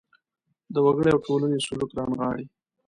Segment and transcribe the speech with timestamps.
[0.73, 2.45] د وګړي او ټولنې سلوک رانغاړي.